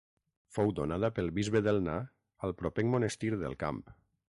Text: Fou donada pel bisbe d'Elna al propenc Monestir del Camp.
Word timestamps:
Fou 0.55 0.71
donada 0.79 1.11
pel 1.19 1.29
bisbe 1.37 1.63
d'Elna 1.67 2.01
al 2.49 2.59
propenc 2.65 2.95
Monestir 2.97 3.35
del 3.47 3.61
Camp. 3.67 3.89